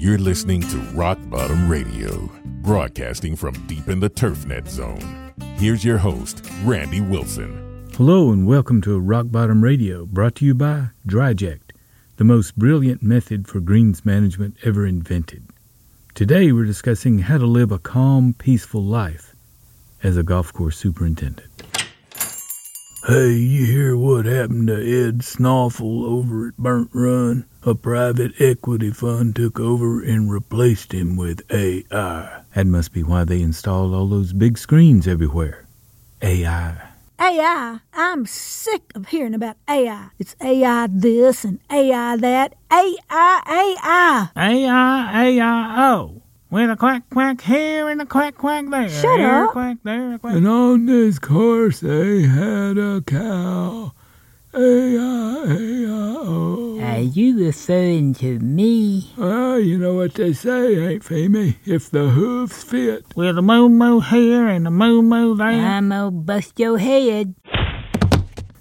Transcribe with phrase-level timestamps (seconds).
[0.00, 5.34] You're listening to Rockbottum Radio, broadcasting from deep in the TurfNet zone.
[5.58, 7.86] Here's your host, Randy Wilson.
[7.94, 11.72] Hello and welcome to Rockbottum Radio, brought to you by Dryject,
[12.16, 15.46] the most brilliant method for greens management ever invented.
[16.14, 19.36] Today we're discussing how to live a calm, peaceful life
[20.02, 21.49] as a golf course superintendent.
[23.06, 27.46] Hey, you hear what happened to Ed Snoffel over at Burnt Run?
[27.62, 32.42] A private equity fund took over and replaced him with AI.
[32.54, 35.66] That must be why they installed all those big screens everywhere.
[36.20, 36.76] AI.
[37.18, 37.80] AI.
[37.94, 40.10] I'm sick of hearing about AI.
[40.18, 42.54] It's AI this and AI that.
[42.70, 44.28] AI, AI.
[44.36, 46.22] A-I, A-I-O.
[46.50, 48.88] With a quack quack here and a quack quack there.
[48.88, 49.50] Shut here, up.
[49.50, 50.34] A quack there, a quack.
[50.34, 53.92] And on this course they had a cow.
[54.52, 56.80] AI, AI-O.
[56.80, 59.12] Are you referring to me?
[59.16, 61.54] Well, you know what they say, ain't Femi?
[61.64, 63.04] If the hooves fit.
[63.14, 65.46] With a moo moo here and a moo moo there.
[65.50, 67.36] I'm gonna bust your head.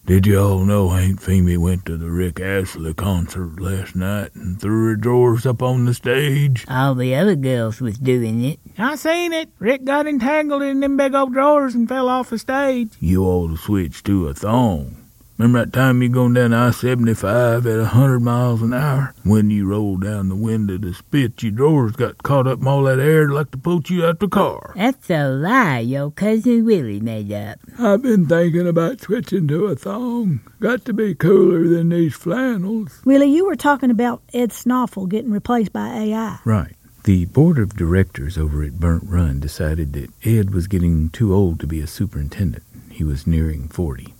[0.09, 4.59] Did you all know Aunt Femi went to the Rick Astley concert last night and
[4.59, 6.65] threw her drawers up on the stage?
[6.67, 8.59] All the other girls was doing it.
[8.75, 9.49] I seen it.
[9.59, 12.93] Rick got entangled in them big old drawers and fell off the stage.
[12.99, 14.98] You ought to switch to a thong.
[15.39, 19.15] Remember that time you going down I-75 at a 100 miles an hour?
[19.23, 22.83] When you rolled down the window to spit, your drawers got caught up in all
[22.83, 24.73] that air like to pull you out the car.
[24.75, 27.57] That's a lie your cousin Willie made up.
[27.79, 30.41] I've been thinking about switching to a thong.
[30.59, 33.01] Got to be cooler than these flannels.
[33.05, 36.39] Willie, you were talking about Ed Snoffel getting replaced by AI.
[36.43, 36.75] Right.
[37.05, 41.61] The board of directors over at Burnt Run decided that Ed was getting too old
[41.61, 42.63] to be a superintendent.
[42.91, 44.15] He was nearing 40.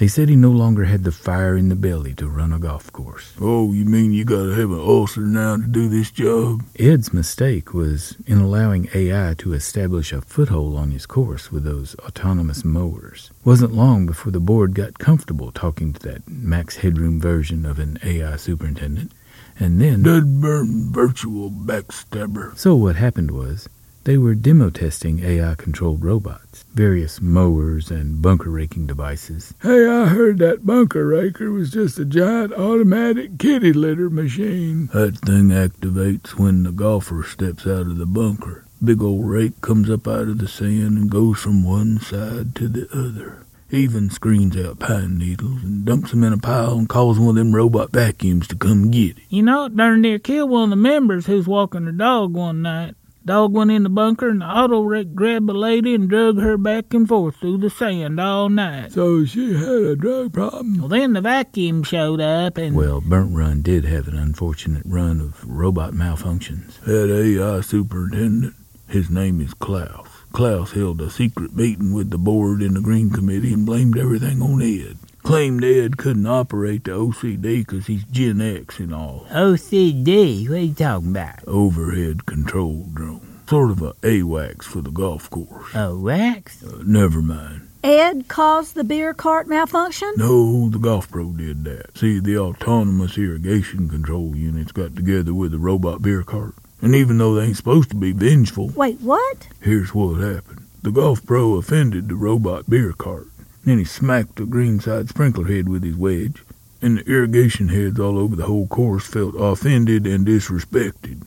[0.00, 2.90] They said he no longer had the fire in the belly to run a golf
[2.90, 3.34] course.
[3.38, 6.62] Oh, you mean you gotta have an ulcer now to do this job?
[6.78, 11.96] Ed's mistake was in allowing AI to establish a foothold on his course with those
[11.96, 13.30] autonomous mowers.
[13.44, 17.98] Wasn't long before the board got comfortable talking to that max headroom version of an
[18.02, 19.12] AI superintendent.
[19.58, 22.56] And then Dud burn virtual backstabber.
[22.56, 23.68] So what happened was
[24.04, 29.54] they were demo testing AI controlled robots, various mowers and bunker raking devices.
[29.62, 34.88] Hey, I heard that bunker raker was just a giant automatic kitty litter machine.
[34.92, 38.64] That thing activates when the golfer steps out of the bunker.
[38.82, 42.68] Big old rake comes up out of the sand and goes from one side to
[42.68, 43.44] the other.
[43.72, 47.34] Even screens out pine needles and dumps them in a pile and calls one of
[47.36, 49.24] them robot vacuums to come get it.
[49.28, 52.62] You know, it darn near killed one of the members who's walking her dog one
[52.62, 52.96] night.
[53.24, 56.56] Dog went in the bunker and the auto wreck grabbed a lady and drug her
[56.56, 58.92] back and forth through the sand all night.
[58.92, 60.78] So she had a drug problem.
[60.78, 62.74] Well, then the vacuum showed up and.
[62.74, 66.80] Well, Burnt Run did have an unfortunate run of robot malfunctions.
[66.80, 68.54] That AI superintendent,
[68.88, 70.08] his name is Klaus.
[70.32, 74.40] Klaus held a secret meeting with the board and the Green Committee and blamed everything
[74.40, 74.96] on Ed.
[75.22, 79.26] Claimed Ed couldn't operate the OCD 'cause he's Gen X and all.
[79.30, 80.48] OCD?
[80.48, 81.40] What are you talking about?
[81.46, 83.20] Overhead control drone.
[83.48, 85.74] Sort of a AWACS for the golf course.
[85.74, 86.62] A wax?
[86.62, 87.62] Uh, never mind.
[87.82, 90.12] Ed caused the beer cart malfunction?
[90.16, 91.96] No, the golf pro did that.
[91.98, 96.54] See, the autonomous irrigation control units got together with the robot beer cart.
[96.82, 99.48] And even though they ain't supposed to be vengeful, Wait, what?
[99.60, 100.60] Here's what happened.
[100.82, 103.28] The golf pro offended the robot beer cart.
[103.64, 106.42] Then he smacked the greenside sprinkler head with his wedge,
[106.80, 111.22] and the irrigation heads all over the whole course felt offended and disrespected.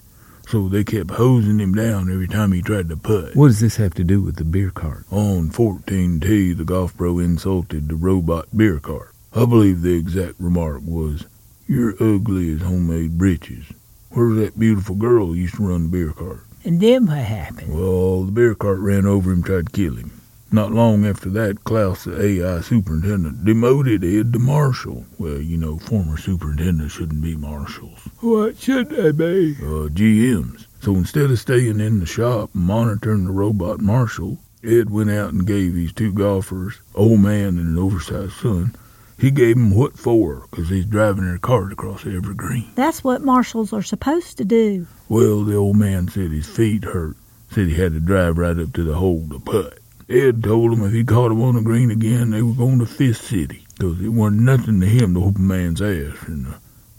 [0.48, 3.36] So they kept hosing him down every time he tried to putt.
[3.36, 5.06] What does this have to do with the beer cart?
[5.12, 9.12] On 14T, the golf pro insulted the robot beer cart.
[9.34, 11.26] I believe the exact remark was,
[11.68, 13.66] You're ugly as homemade breeches.
[14.10, 16.42] Where's that beautiful girl who used to run the beer cart?
[16.66, 17.74] And then what happened?
[17.74, 20.12] Well, the beer cart ran over him, tried to kill him.
[20.54, 25.04] Not long after that, Klaus, the AI superintendent, demoted Ed to marshal.
[25.18, 27.98] Well, you know, former superintendents shouldn't be marshals.
[28.20, 29.56] What should they be?
[29.60, 30.68] Uh, GMs.
[30.80, 35.34] So instead of staying in the shop and monitoring the robot marshal, Ed went out
[35.34, 38.76] and gave his two golfers, old man and an oversized son,
[39.18, 42.66] he gave gave 'em what for, 'cause he's driving their cart across every green.
[42.76, 44.86] That's what marshals are supposed to do.
[45.10, 47.16] Well, the old man said his feet hurt.
[47.50, 49.80] Said he had to drive right up to the hole to putt.
[50.14, 52.86] Ed told him if he caught him on the green again, they were going to
[52.86, 56.28] Fist City, 'cause it wasn't nothing to him to whoop a man's ass.
[56.28, 56.56] And the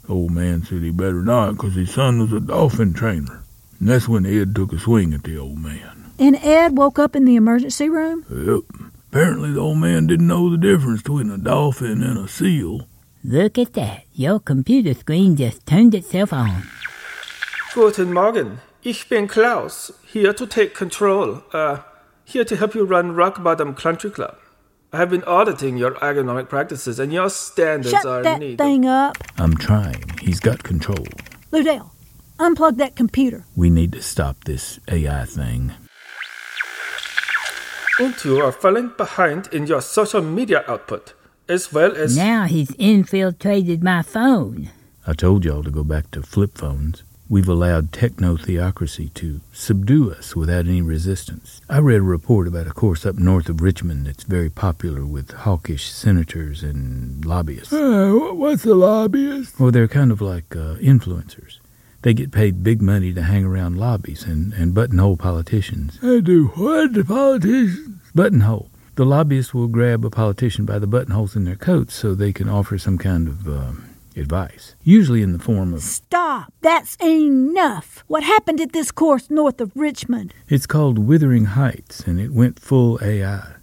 [0.09, 3.43] old man said he better not, 'cause his son was a dolphin trainer.
[3.79, 6.11] And that's when Ed took a swing at the old man.
[6.19, 8.25] And Ed woke up in the emergency room?
[8.31, 8.91] Yep.
[9.11, 12.87] Apparently, the old man didn't know the difference between a dolphin and a seal.
[13.23, 14.03] Look at that.
[14.13, 16.65] Your computer screen just turned itself on.
[17.75, 18.59] Guten Morgen.
[18.83, 21.43] Ich bin Klaus, here to take control.
[21.53, 21.79] Uh,
[22.25, 24.37] here to help you run Rockbottum Country Club.
[24.93, 28.59] I have been auditing your ergonomic practices, and your standards Shut are that needed.
[28.59, 29.17] thing up.
[29.39, 30.05] I'm trying.
[30.21, 31.05] He's got control.
[31.53, 31.91] Ludell,
[32.39, 33.45] unplug that computer.
[33.57, 35.73] We need to stop this AI thing.
[37.99, 41.13] And you are falling behind in your social media output,
[41.49, 44.71] as well as Now he's infiltrated my phone.
[45.07, 47.03] I told y'all to go back to flip phones.
[47.27, 51.63] We've allowed techno theocracy to subdue us without any resistance.
[51.71, 55.31] I read a report about a course up north of Richmond that's very popular with
[55.31, 57.73] hawkish senators and lobbyists.
[57.73, 59.59] Uh, what's a lobbyist?
[59.59, 61.61] Well, they're kind of like uh, influencers.
[62.03, 65.99] They get paid big money to hang around lobbies and, and buttonhole politicians.
[66.03, 66.93] I do what?
[66.93, 68.01] The politicians?
[68.15, 68.69] Buttonhole.
[68.97, 72.51] The lobbyists will grab a politician by the buttonholes in their coats so they can
[72.51, 76.53] offer some kind of um advice, usually in the form of Stop.
[76.61, 78.05] That's enough.
[78.07, 80.35] What happened at this course north of Richmond?
[80.49, 83.55] It's called Withering Heights, and it went full AI.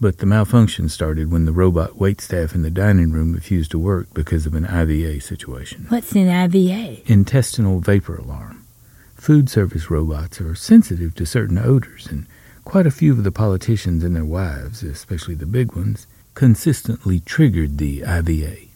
[0.00, 4.12] But the malfunction started when the robot waitstaff in the dining room refused to work
[4.12, 5.86] because of an IVA situation.
[5.88, 7.02] What's an IVA?
[7.06, 8.66] Intestinal vapor alarm.
[9.14, 12.26] Food service robots are sensitive to certain odors, and
[12.64, 17.78] quite a few of the politicians and their wives, especially the big ones, consistently triggered
[17.78, 18.71] the IVA.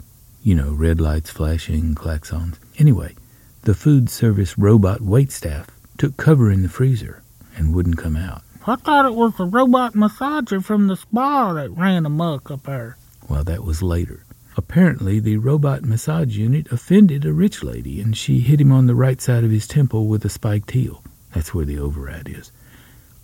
[0.46, 2.60] You know, red lights flashing, klaxons.
[2.78, 3.16] Anyway,
[3.62, 5.66] the food service robot waitstaff
[5.98, 7.24] took cover in the freezer
[7.56, 8.42] and wouldn't come out.
[8.64, 12.96] I thought it was the robot massager from the spa that ran amok up there.
[13.28, 14.24] Well, that was later.
[14.56, 18.94] Apparently, the robot massage unit offended a rich lady, and she hit him on the
[18.94, 21.02] right side of his temple with a spiked heel.
[21.34, 22.52] That's where the override is.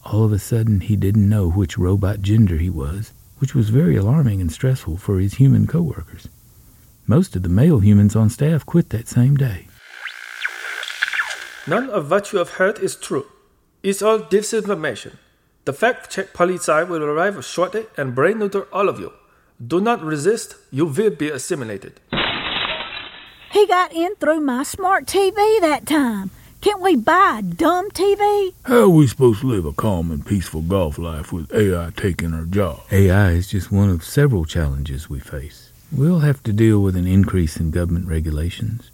[0.04, 3.94] All of a sudden, he didn't know which robot gender he was, which was very
[3.94, 6.26] alarming and stressful for his human coworkers.
[7.18, 9.66] Most of the male humans on staff quit that same day.
[11.66, 13.26] none of what you have heard is true.
[13.82, 15.18] It's all disinformation.
[15.66, 19.12] The fact check police will arrive shortly and brain neuter all of you.
[19.60, 22.00] Do not resist, you will be assimilated.
[23.50, 26.30] He got in through my smart TV that time.
[26.62, 28.54] Can't we buy a dumb TV?
[28.64, 32.32] How are we supposed to live a calm and peaceful golf life with AI taking
[32.32, 32.80] our job?
[32.90, 35.71] AI is just one of several challenges we face.
[35.94, 38.90] We'll have to deal with an increase in government regulations,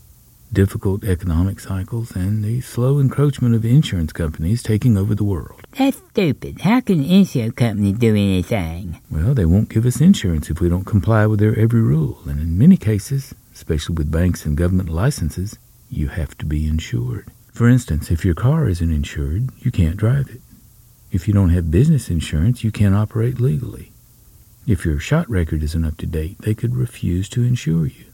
[0.52, 5.60] difficult economic cycles, and the slow encroachment of insurance companies taking over the world.
[5.78, 6.62] That's stupid.
[6.62, 9.00] How can an insurance company do anything?
[9.12, 12.40] Well, they won't give us insurance if we don't comply with their every rule, and
[12.40, 15.56] in many cases, especially with banks and government licenses,
[15.88, 17.28] you have to be insured.
[17.52, 20.40] For instance, if your car isn't insured, you can't drive it.
[21.12, 23.92] If you don't have business insurance, you can't operate legally.
[24.69, 28.05] If your shot record isn't up to date, they could refuse to insure you.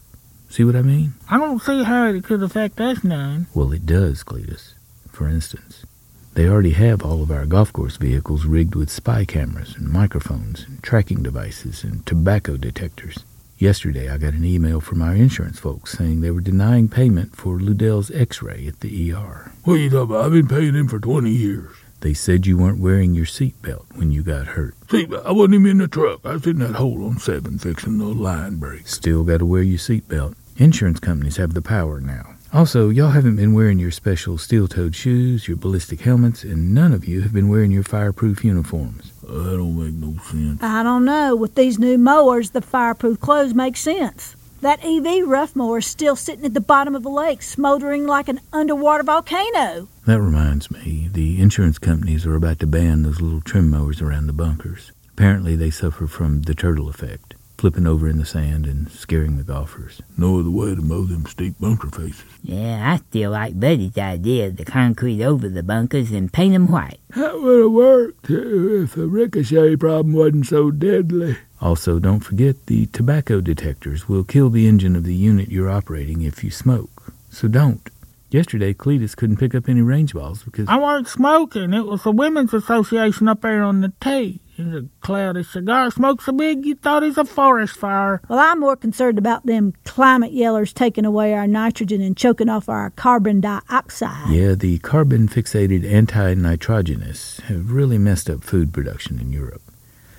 [0.47, 1.15] See what I mean?
[1.29, 3.47] I don't see how it could affect us none.
[3.53, 4.73] Well, it does, Cletus.
[5.11, 5.85] For instance,
[6.33, 10.63] they already have all of our golf course vehicles rigged with spy cameras and microphones
[10.63, 13.25] and tracking devices and tobacco detectors.
[13.57, 17.59] Yesterday, I got an email from our insurance folks saying they were denying payment for
[17.59, 19.51] Ludell's x-ray at the ER.
[19.65, 20.23] What are you talking about?
[20.23, 21.75] I've been paying him for 20 years.
[22.01, 24.75] They said you weren't wearing your seatbelt when you got hurt.
[24.91, 26.19] See, I wasn't even in the truck.
[26.23, 28.93] I was in that hole on 7 fixing the line breaks.
[28.93, 30.35] Still got to wear your seatbelt.
[30.57, 32.35] Insurance companies have the power now.
[32.53, 37.05] Also, y'all haven't been wearing your special steel-toed shoes, your ballistic helmets, and none of
[37.05, 39.11] you have been wearing your fireproof uniforms.
[39.27, 40.63] Uh, that don't make no sense.
[40.63, 41.35] I don't know.
[41.35, 44.37] With these new mowers, the fireproof clothes make sense.
[44.61, 48.29] That EV rough mower is still sitting at the bottom of the lake, smoldering like
[48.29, 49.89] an underwater volcano.
[50.05, 54.27] That reminds me, the insurance companies are about to ban those little trim mowers around
[54.27, 54.91] the bunkers.
[55.13, 59.43] Apparently, they suffer from the turtle effect, flipping over in the sand and scaring the
[59.43, 60.03] golfers.
[60.15, 62.23] No other way to mow them steep bunker faces.
[62.43, 66.67] Yeah, I still like Buddy's idea of the concrete over the bunkers and paint 'em
[66.67, 66.99] white.
[67.15, 71.37] That would have worked if the ricochet problem wasn't so deadly.
[71.59, 76.21] Also, don't forget the tobacco detectors will kill the engine of the unit you're operating
[76.21, 77.11] if you smoke.
[77.31, 77.89] So don't.
[78.35, 81.73] Yesterday, Cletus couldn't pick up any range balls because I weren't smoking.
[81.73, 84.41] It was the Women's Association up there on the tee.
[84.57, 88.21] He's a cloudy cigar, smokes so big you thought he's a forest fire.
[88.27, 92.67] Well, I'm more concerned about them climate yellers taking away our nitrogen and choking off
[92.67, 94.29] our carbon dioxide.
[94.29, 99.61] Yeah, the carbon fixated anti nitrogenists have really messed up food production in Europe.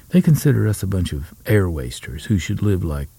[0.09, 3.11] They consider us a bunch of air wasters who should live like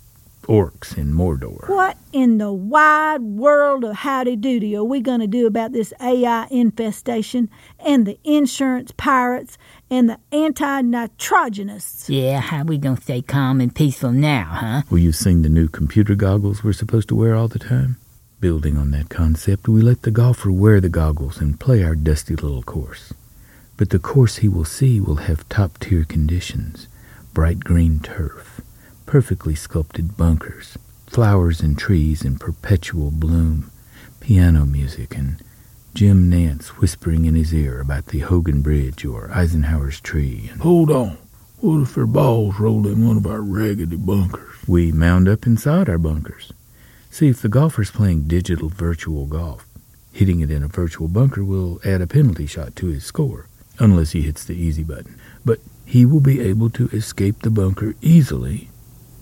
[0.48, 1.68] orcs in Mordor.
[1.70, 5.94] What in the wide world of howdy doody are we going to do about this
[6.02, 7.50] AI infestation
[7.80, 9.58] and the insurance pirates
[9.90, 12.10] and the anti nitrogenists?
[12.10, 14.82] Yeah, how we gonna stay calm and peaceful now, huh?
[14.90, 17.98] Well, you've seen the new computer goggles we're supposed to wear all the time?
[18.40, 22.36] Building on that concept, we let the golfer wear the goggles and play our dusty
[22.36, 23.14] little course.
[23.78, 26.88] But the course he will see will have top tier conditions
[27.34, 28.62] bright green turf,
[29.08, 33.72] perfectly sculpted bunkers, flowers and trees in perpetual bloom,
[34.20, 35.42] piano music, and
[35.96, 40.50] Jim Nantz whispering in his ear about the Hogan Bridge or Eisenhower's tree.
[40.52, 41.18] And Hold on.
[41.60, 44.44] What if their balls rolled in one of our raggedy bunkers?
[44.68, 46.52] we mound up inside our bunkers.
[47.10, 49.66] See, if the golfer's playing digital virtual golf,
[50.12, 53.48] hitting it in a virtual bunker will add a penalty shot to his score,
[53.80, 55.18] unless he hits the easy button.
[55.46, 58.70] But he will be able to escape the bunker easily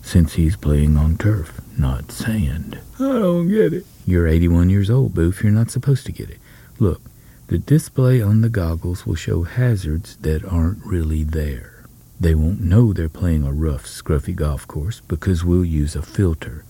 [0.05, 2.79] since he's playing on turf, not sand.
[2.99, 3.85] I don't get it.
[4.05, 5.43] You're 81 years old, Boof.
[5.43, 6.37] You're not supposed to get it.
[6.77, 7.01] Look,
[7.47, 11.85] the display on the goggles will show hazards that aren't really there.
[12.19, 16.63] They won't know they're playing a rough, scruffy golf course because we'll use a filter,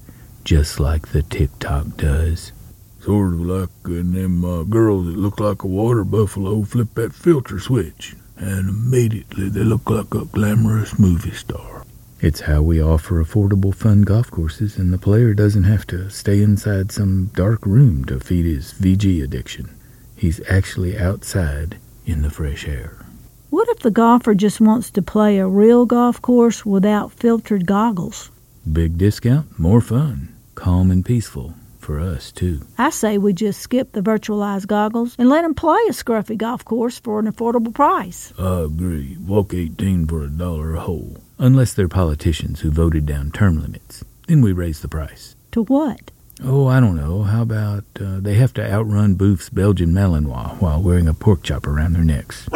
[0.46, 2.54] just like the TikTok does.
[3.02, 7.14] Sort of like in them uh, girls that look like a water buffalo flip that
[7.14, 11.85] filter switch, and immediately they look like a glamorous movie star.
[12.22, 16.42] It's how we offer affordable, fun golf courses, and the player doesn't have to stay
[16.42, 19.76] inside some dark room to feed his VG addiction.
[20.16, 23.06] He's actually outside in the fresh air.
[23.50, 28.32] What if the golfer just wants to play a real golf course without filtered goggles?
[28.72, 31.54] Big discount, more fun, calm and peaceful
[31.86, 32.62] for us, too.
[32.78, 36.66] I say we just skip the virtualized goggles and let him play a scruffy golf
[36.66, 38.34] course for an affordable price.
[38.40, 39.18] I agree.
[39.26, 41.18] Walk 18 for a dollar a hole.
[41.38, 44.04] Unless they're politicians who voted down term limits.
[44.28, 45.36] Then we raise the price.
[45.52, 46.12] To what?
[46.44, 47.24] Oh, I don't know.
[47.24, 51.68] How about uh, they have to outrun Booth's Belgian Malinois while wearing a pork chop
[51.68, 52.50] around their necks?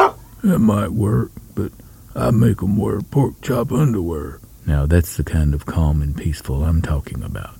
[0.44, 1.72] That might work, but
[2.16, 4.40] I make 'em wear pork chop underwear.
[4.66, 7.56] Now, that's the kind of calm and peaceful I'm talking about.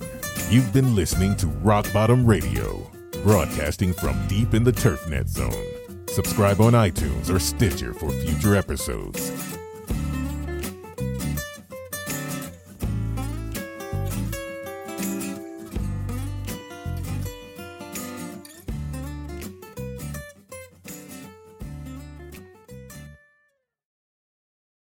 [0.50, 2.90] You've been listening to Rockbottum Radio,
[3.22, 6.06] broadcasting from deep in the TurfNet zone.
[6.08, 9.59] Subscribe on iTunes or Stitcher for future episodes.